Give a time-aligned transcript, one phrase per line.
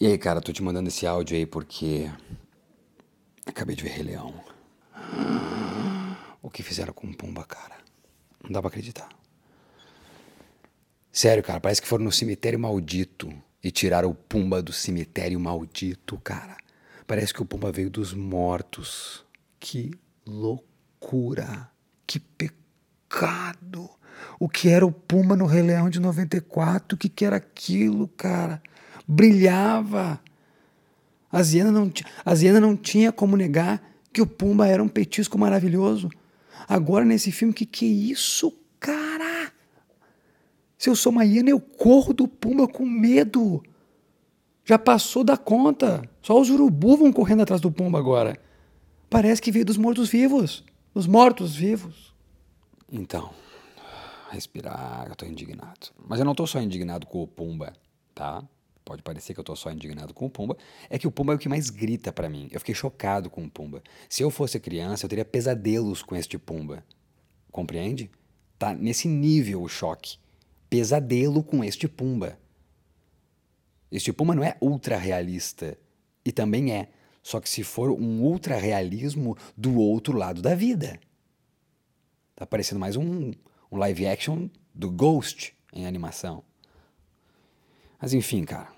[0.00, 2.08] E aí, cara, tô te mandando esse áudio aí porque.
[3.44, 4.32] Acabei de ver Rei Leão.
[6.40, 7.76] O que fizeram com o Pumba, cara?
[8.44, 9.08] Não dá pra acreditar.
[11.10, 13.28] Sério, cara, parece que foram no cemitério maldito
[13.60, 16.56] e tiraram o Pumba do cemitério maldito, cara.
[17.04, 19.26] Parece que o Pumba veio dos mortos.
[19.58, 19.90] Que
[20.24, 21.68] loucura!
[22.06, 23.90] Que pecado!
[24.38, 26.94] O que era o Pumba no Rei Leão de 94?
[26.94, 28.62] O que, que era aquilo, cara?
[29.08, 30.20] Brilhava!
[31.32, 31.90] A Ziana, não,
[32.24, 33.82] a Ziana não tinha como negar
[34.12, 36.10] que o Pumba era um petisco maravilhoso.
[36.68, 39.52] Agora, nesse filme, que que é isso, cara?
[40.76, 43.62] Se eu sou uma hiena, eu corro do Pumba com medo.
[44.64, 46.08] Já passou da conta.
[46.22, 48.38] Só os urubu vão correndo atrás do Pumba agora.
[49.10, 50.64] Parece que veio dos mortos-vivos.
[50.94, 52.14] Dos mortos-vivos.
[52.90, 53.30] Então,
[54.30, 55.88] respirar, eu tô indignado.
[56.06, 57.72] Mas eu não tô só indignado com o Pumba,
[58.14, 58.42] tá?
[58.88, 60.56] Pode parecer que eu tô só indignado com o Pumba.
[60.88, 62.48] É que o Pumba é o que mais grita para mim.
[62.50, 63.82] Eu fiquei chocado com o Pumba.
[64.08, 66.82] Se eu fosse criança, eu teria pesadelos com este Pumba.
[67.52, 68.10] Compreende?
[68.58, 70.16] Tá nesse nível o choque.
[70.70, 72.38] Pesadelo com este Pumba.
[73.92, 75.76] Este Pumba não é ultra realista.
[76.24, 76.88] E também é.
[77.22, 80.98] Só que se for um ultra realismo do outro lado da vida.
[82.34, 83.32] Tá parecendo mais um,
[83.70, 86.42] um live action do Ghost em animação.
[88.00, 88.77] Mas enfim, cara.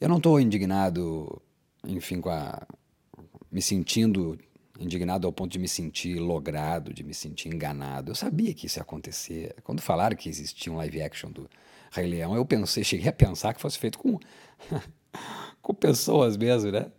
[0.00, 1.40] Eu não estou indignado,
[1.86, 2.66] enfim, com a.
[3.50, 4.38] me sentindo
[4.78, 8.12] indignado ao ponto de me sentir logrado, de me sentir enganado.
[8.12, 9.56] Eu sabia que isso ia acontecer.
[9.64, 11.50] Quando falaram que existia um live action do
[11.90, 14.20] Rei Leão, eu pensei, cheguei a pensar que fosse feito com,
[15.60, 16.92] com pessoas mesmo, né?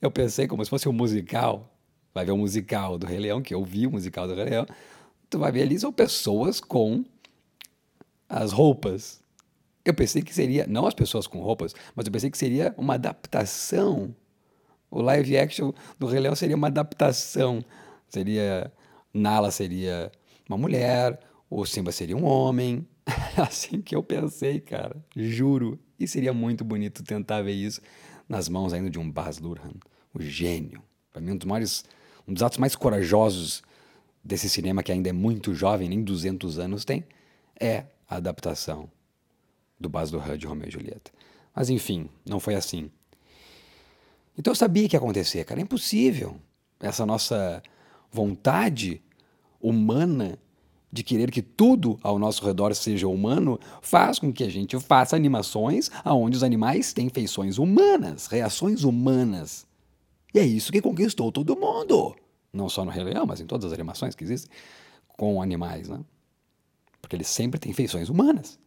[0.00, 1.76] Eu pensei como se fosse um musical.
[2.12, 4.66] Vai ver um musical do Rei Leão, que eu vi o musical do Rei Leão
[5.34, 7.04] tu vai ver ali são pessoas com
[8.28, 9.20] as roupas.
[9.84, 12.94] Eu pensei que seria, não as pessoas com roupas, mas eu pensei que seria uma
[12.94, 14.16] adaptação.
[14.90, 17.62] O live action do Rei Leão seria uma adaptação.
[18.08, 18.72] Seria,
[19.12, 20.10] Nala seria
[20.48, 22.86] uma mulher, o Simba seria um homem.
[23.36, 25.78] assim que eu pensei, cara, juro.
[26.00, 27.82] E seria muito bonito tentar ver isso
[28.26, 29.74] nas mãos ainda de um Baz Luhrmann,
[30.14, 30.82] o gênio.
[31.12, 31.84] Para mim, um dos maiores,
[32.26, 33.62] um dos atos mais corajosos
[34.24, 37.04] desse cinema que ainda é muito jovem, nem 200 anos tem,
[37.60, 38.88] é a adaptação
[39.84, 41.10] do Baz Luhrmann de Romeo e Julieta.
[41.54, 42.90] Mas enfim, não foi assim.
[44.36, 45.60] Então eu sabia que ia acontecer, cara.
[45.60, 46.36] É impossível.
[46.80, 47.62] Essa nossa
[48.10, 49.00] vontade
[49.60, 50.38] humana
[50.92, 55.16] de querer que tudo ao nosso redor seja humano faz com que a gente faça
[55.16, 59.66] animações onde os animais têm feições humanas, reações humanas.
[60.32, 62.16] E é isso que conquistou todo mundo
[62.54, 64.50] não só no Rei Leão, mas em todas as animações que existem,
[65.08, 66.00] com animais, né?
[67.02, 68.58] Porque eles sempre têm feições humanas.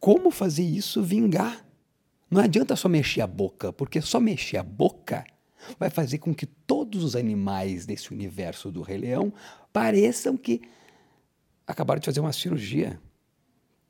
[0.00, 1.64] Como fazer isso vingar?
[2.30, 5.24] Não adianta só mexer a boca, porque só mexer a boca
[5.78, 9.30] vai fazer com que todos os animais desse universo do Rei Leão
[9.72, 10.62] pareçam que
[11.66, 12.98] acabaram de fazer uma cirurgia.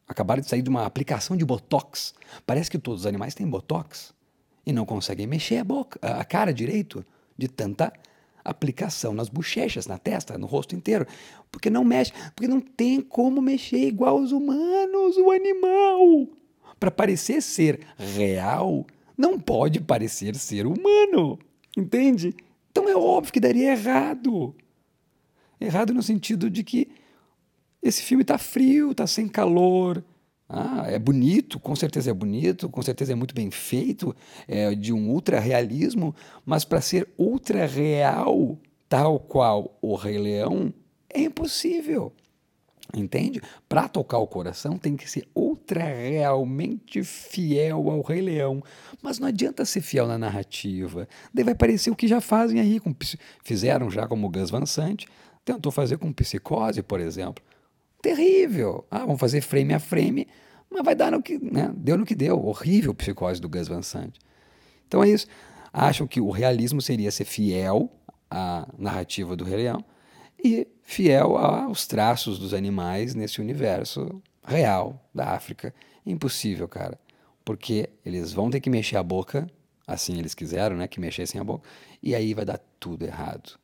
[0.09, 2.13] Acabaram de sair de uma aplicação de botox.
[2.45, 4.13] Parece que todos os animais têm botox
[4.67, 7.05] e não conseguem mexer a boca, a cara direito
[7.39, 7.93] de tanta
[8.45, 11.07] aplicação nas bochechas, na testa, no rosto inteiro,
[11.51, 16.29] porque não mexe, porque não tem como mexer igual os humanos, o animal.
[16.79, 18.87] Para parecer ser real,
[19.17, 21.39] não pode parecer ser humano,
[21.77, 22.35] entende?
[22.71, 24.55] Então é óbvio que daria errado.
[25.61, 26.89] Errado no sentido de que
[27.83, 30.05] esse filme está frio, está sem calor,
[30.53, 34.15] ah, é bonito, com certeza é bonito, com certeza é muito bem feito,
[34.49, 36.13] é de um ultra realismo,
[36.45, 40.75] mas para ser ultra real, tal qual o Rei Leão,
[41.09, 42.13] é impossível.
[42.93, 43.41] Entende?
[43.69, 48.61] Para tocar o coração tem que ser ultra realmente fiel ao Rei Leão.
[49.01, 51.09] Mas não adianta ser fiel na narrativa.
[51.33, 52.93] Daí vai parecer o que já fazem aí, com,
[53.45, 55.05] fizeram já como Gus Van Sant,
[55.45, 57.45] tentou fazer com Psicose, por exemplo
[58.03, 58.85] terrível.
[58.91, 60.27] Ah, vamos fazer frame a frame,
[60.71, 61.73] mas vai dar no que, né?
[61.75, 62.39] Deu no que deu.
[62.45, 64.19] Horrível psicose do Gus Van Sant.
[64.87, 65.27] Então é isso.
[65.73, 67.91] Acham que o realismo seria ser fiel
[68.31, 69.85] à narrativa do Rei Leão
[70.43, 75.75] e fiel aos traços dos animais nesse universo real da África.
[76.05, 76.99] Impossível, cara.
[77.45, 79.47] Porque eles vão ter que mexer a boca,
[79.87, 81.69] assim eles quiseram, né, que mexessem a boca,
[82.03, 83.59] e aí vai dar tudo errado.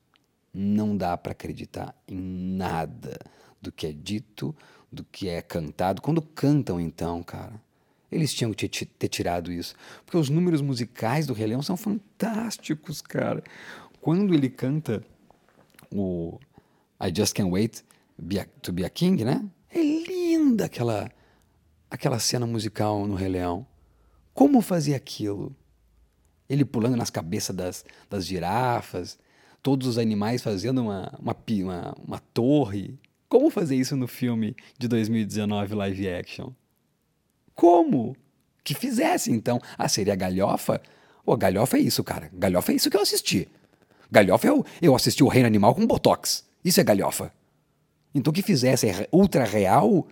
[0.53, 3.19] Não dá para acreditar em nada
[3.67, 4.55] do que é dito,
[4.91, 6.01] do que é cantado.
[6.01, 7.53] Quando cantam, então, cara,
[8.11, 9.75] eles tinham que ter tirado isso.
[10.05, 13.43] Porque os números musicais do Rei Leão são fantásticos, cara.
[14.01, 15.05] Quando ele canta
[15.93, 16.39] o
[17.03, 17.83] I Just Can't Wait
[18.63, 19.45] to Be a King, né?
[19.69, 21.11] É linda aquela,
[21.91, 23.67] aquela cena musical no Rei Leão.
[24.33, 25.55] Como fazer aquilo?
[26.49, 29.19] Ele pulando nas cabeças das, das girafas,
[29.63, 32.97] todos os animais fazendo uma, uma, uma, uma torre.
[33.28, 36.50] Como fazer isso no filme de 2019 live action?
[37.55, 38.17] Como?
[38.62, 39.61] Que fizesse, então.
[39.76, 40.81] Ah, seria galhofa?
[41.25, 42.31] Pô, galhofa é isso, cara.
[42.32, 43.49] Galhofa é isso que eu assisti.
[44.11, 46.44] Galhofa é eu, eu assisti o Reino Animal com Botox.
[46.64, 47.32] Isso é galhofa.
[48.14, 50.06] Então que fizesse ultra real,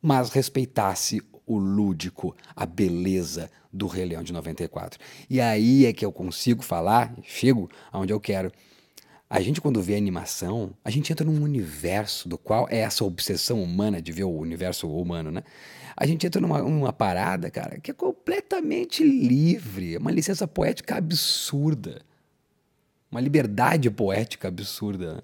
[0.00, 5.00] mas respeitasse o lúdico, a beleza do Rei Leão de 94.
[5.28, 8.52] E aí é que eu consigo falar, chego aonde eu quero.
[9.30, 13.62] A gente, quando vê animação, a gente entra num universo do qual é essa obsessão
[13.62, 15.44] humana de ver o universo humano, né?
[15.96, 22.02] A gente entra numa, numa parada, cara, que é completamente livre, uma licença poética absurda,
[23.08, 25.14] uma liberdade poética absurda.
[25.14, 25.20] Né?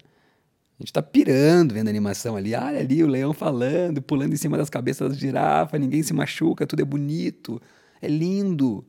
[0.79, 2.53] A gente tá pirando vendo a animação ali.
[2.55, 6.65] Olha ali o leão falando, pulando em cima das cabeças das girafas, ninguém se machuca,
[6.65, 7.61] tudo é bonito,
[8.01, 8.85] é lindo.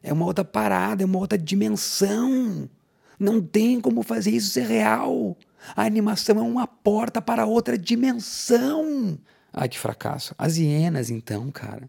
[0.00, 2.70] É uma outra parada, é uma outra dimensão.
[3.18, 5.36] Não tem como fazer isso ser real.
[5.74, 9.18] A animação é uma porta para outra dimensão.
[9.52, 10.34] Ai, que fracasso.
[10.38, 11.88] As hienas, então, cara.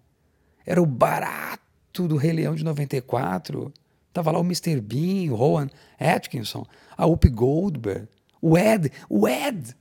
[0.66, 3.72] Era o barato do Rei Leão de 94.
[4.12, 4.82] Tava lá o Mr.
[4.82, 6.66] Bean, o Rowan Atkinson,
[6.98, 8.08] a Whoopi Goldberg.
[8.42, 9.76] O Ed, o Ed!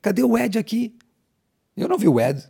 [0.00, 0.96] Cadê o Ed aqui?
[1.76, 2.42] Eu não vi o Ed.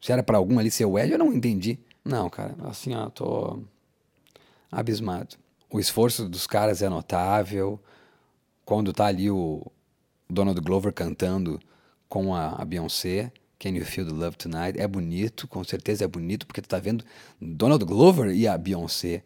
[0.00, 1.78] Se era para algum ali ser o Ed, eu não entendi.
[2.04, 3.62] Não, cara, assim, ó, tô
[4.70, 5.36] abismado.
[5.72, 7.80] O esforço dos caras é notável.
[8.62, 9.66] Quando tá ali o
[10.28, 11.58] Donald Glover cantando
[12.10, 14.78] com a, a Beyoncé, Can You Feel the Love Tonight?
[14.78, 17.02] É bonito, com certeza é bonito, porque tu tá vendo
[17.40, 19.22] Donald Glover e a Beyoncé.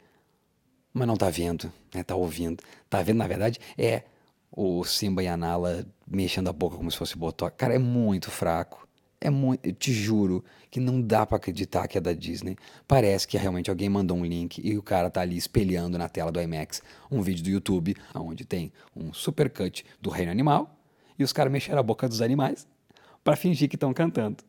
[0.95, 2.05] Mas não tá vendo, né?
[2.05, 2.63] Tá ouvindo.
[2.89, 4.05] Tá vendo, na verdade, é
[4.53, 7.51] o Simba e a Nala mexendo a boca como se fosse botó.
[7.51, 8.86] Cara, é muito fraco.
[9.21, 12.57] É muito, eu te juro que não dá para acreditar que é da Disney.
[12.87, 16.31] Parece que realmente alguém mandou um link e o cara tá ali espelhando na tela
[16.31, 20.79] do IMAX um vídeo do YouTube onde tem um supercut do reino animal
[21.19, 22.67] e os caras mexeram a boca dos animais
[23.25, 24.45] para fingir que estão cantando.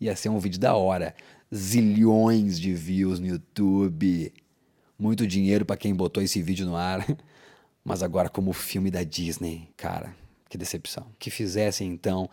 [0.00, 1.14] Ia ser um vídeo da hora.
[1.54, 4.32] Zilhões de views no YouTube.
[4.98, 7.06] Muito dinheiro para quem botou esse vídeo no ar.
[7.84, 10.14] Mas agora, como filme da Disney, cara,
[10.48, 11.06] que decepção.
[11.18, 12.28] Que fizessem então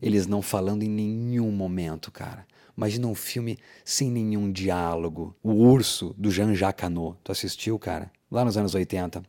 [0.00, 2.46] eles não falando em nenhum momento, cara.
[2.76, 5.34] Imagina um filme sem nenhum diálogo.
[5.42, 7.16] O Urso, do Jean-Jacques Hano.
[7.24, 8.10] Tu assistiu, cara?
[8.30, 9.22] Lá nos anos 80.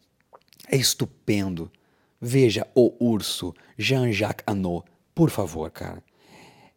[0.70, 1.72] É estupendo.
[2.20, 4.84] Veja O Urso, Jean-Jacques Hano.
[5.16, 6.04] Por favor, cara.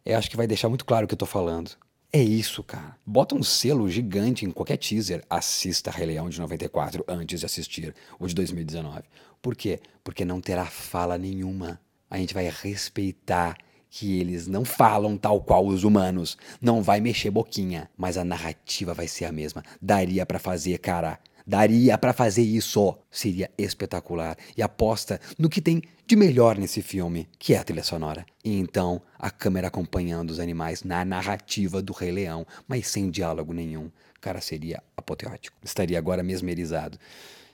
[0.05, 1.71] Eu acho que vai deixar muito claro o que eu tô falando.
[2.13, 2.97] É isso, cara.
[3.05, 5.23] Bota um selo gigante em qualquer teaser.
[5.29, 9.03] Assista Rei Leão de 94 antes de assistir o de 2019.
[9.41, 9.79] Por quê?
[10.03, 11.79] Porque não terá fala nenhuma.
[12.09, 13.57] A gente vai respeitar
[13.93, 16.37] que eles não falam tal qual os humanos.
[16.61, 19.61] Não vai mexer boquinha, mas a narrativa vai ser a mesma.
[19.81, 21.19] Daria para fazer, cara.
[21.45, 22.97] Daria para fazer isso.
[23.11, 24.37] Seria espetacular.
[24.55, 28.25] E aposta no que tem de melhor nesse filme, que é a trilha sonora.
[28.45, 33.51] E então, a câmera acompanhando os animais na narrativa do Rei Leão, mas sem diálogo
[33.51, 33.91] nenhum.
[34.21, 35.57] Cara, seria apoteótico.
[35.61, 36.97] Estaria agora mesmerizado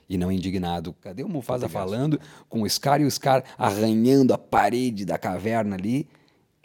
[0.08, 0.94] e não indignado.
[1.00, 5.74] Cadê o Mufasa falando com o Scar e o Scar arranhando a parede da caverna
[5.74, 6.08] ali?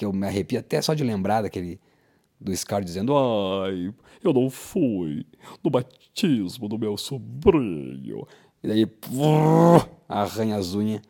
[0.04, 1.80] Que eu me arrepio até só de lembrar daquele
[2.38, 5.26] do Scar dizendo: Ai, eu não fui
[5.64, 8.28] no batismo do meu sobrinho.
[8.62, 8.86] E daí,
[10.10, 11.02] arranha as unhas.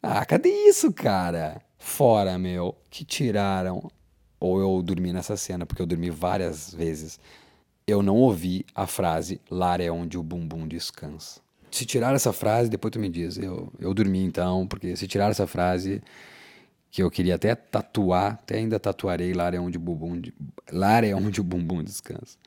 [0.00, 1.60] Ah, cadê isso, cara?
[1.76, 2.76] Fora, meu.
[2.88, 3.90] Que tiraram.
[4.38, 7.18] Ou eu dormi nessa cena, porque eu dormi várias vezes.
[7.84, 11.40] Eu não ouvi a frase Lar é onde o bumbum descansa.
[11.68, 13.38] Se tirar essa frase, depois tu me diz.
[13.38, 16.00] Eu, eu dormi então, porque se tirar essa frase,
[16.96, 20.22] que eu queria até tatuar, até ainda tatuarei Lar é onde o bumbum,
[20.72, 22.38] Lar é onde o bumbum descansa.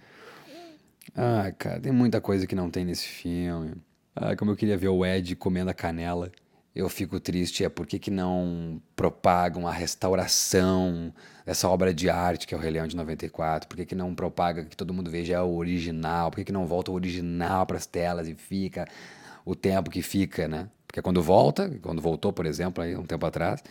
[1.15, 3.75] Ah, cara, tem muita coisa que não tem nesse filme.
[4.15, 6.31] Ah, como eu queria ver o Ed comendo a canela
[6.75, 11.13] eu fico triste é por que, que não propagam a restauração
[11.45, 13.69] dessa obra de arte que é o Rei de 94?
[13.69, 16.31] Por que, que não propaga que todo mundo veja o original?
[16.31, 18.87] Por que, que não volta o original para as telas e fica
[19.45, 20.69] o tempo que fica, né?
[20.87, 23.61] Porque quando volta, quando voltou, por exemplo, aí um tempo atrás,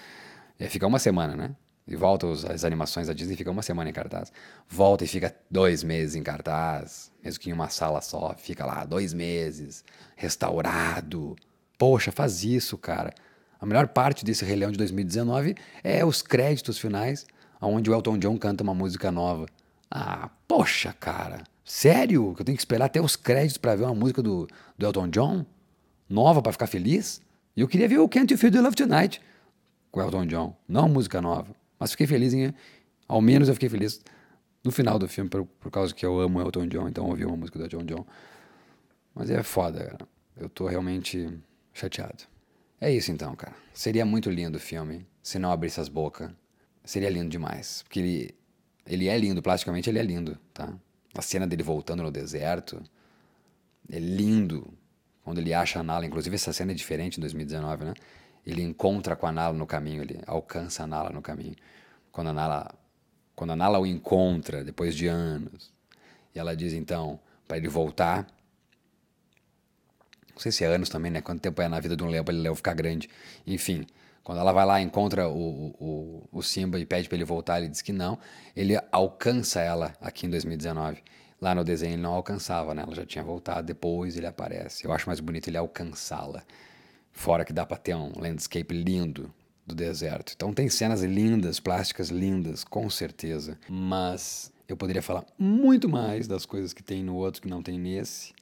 [0.58, 1.56] é, fica uma semana, né?
[1.86, 4.32] E volta os, as animações da Disney, fica uma semana em cartaz.
[4.68, 8.84] Volta e fica dois meses em cartaz, mesmo que em uma sala só, fica lá
[8.84, 9.84] dois meses,
[10.14, 11.34] restaurado,
[11.78, 13.14] Poxa, faz isso, cara.
[13.60, 17.24] A melhor parte desse Rei de 2019 é os créditos finais,
[17.62, 19.46] onde o Elton John canta uma música nova.
[19.88, 21.44] Ah, poxa, cara.
[21.64, 22.34] Sério?
[22.34, 25.08] Que eu tenho que esperar até os créditos para ver uma música do, do Elton
[25.08, 25.46] John?
[26.08, 27.20] Nova para ficar feliz?
[27.56, 29.20] E eu queria ver o Can't You Feel the Love Tonight
[29.90, 30.56] com Elton John.
[30.66, 31.54] Não música nova.
[31.78, 32.52] Mas fiquei feliz em.
[33.06, 34.02] Ao menos eu fiquei feliz
[34.62, 37.36] no final do filme, por, por causa que eu amo Elton John, então ouvi uma
[37.36, 38.06] música do Elton John.
[39.14, 40.08] Mas é foda, cara.
[40.36, 41.38] Eu tô realmente
[41.72, 42.24] chateado.
[42.80, 43.56] É isso então, cara.
[43.72, 46.30] Seria muito lindo o filme se não abrisse as bocas.
[46.84, 47.82] Seria lindo demais.
[47.82, 48.34] Porque ele,
[48.86, 50.72] ele é lindo, plasticamente ele é lindo, tá?
[51.16, 52.82] A cena dele voltando no deserto
[53.90, 54.72] é lindo.
[55.24, 57.94] Quando ele acha a Nala, inclusive essa cena é diferente em 2019, né?
[58.46, 61.56] Ele encontra com a Nala no caminho, ele alcança a Nala no caminho.
[62.10, 62.74] Quando a Nala,
[63.34, 65.72] quando a Nala o encontra depois de anos,
[66.34, 68.26] e ela diz então para ele voltar
[70.38, 71.20] não sei se é anos também, né?
[71.20, 73.10] Quanto tempo é na vida de um leão para ele leão ficar grande.
[73.44, 73.84] Enfim,
[74.22, 77.66] quando ela vai lá, encontra o, o, o Simba e pede para ele voltar, ele
[77.66, 78.16] diz que não.
[78.54, 81.02] Ele alcança ela aqui em 2019.
[81.40, 82.84] Lá no desenho ele não alcançava, né?
[82.86, 84.84] Ela já tinha voltado, depois ele aparece.
[84.84, 86.44] Eu acho mais bonito ele alcançá-la.
[87.18, 89.34] Fora que dá para ter um landscape lindo
[89.66, 90.32] do deserto.
[90.36, 93.58] Então tem cenas lindas, plásticas lindas, com certeza.
[93.68, 97.76] Mas eu poderia falar muito mais das coisas que tem no outro que não tem
[97.76, 98.32] nesse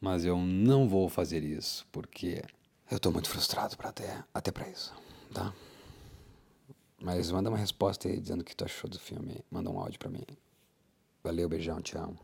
[0.00, 2.42] mas eu não vou fazer isso porque
[2.90, 4.92] eu estou muito frustrado até até para isso,
[5.32, 5.52] tá?
[7.00, 9.98] Mas manda uma resposta aí dizendo o que tu achou do filme, manda um áudio
[9.98, 10.24] para mim.
[11.24, 12.18] Valeu, beijão, te amo.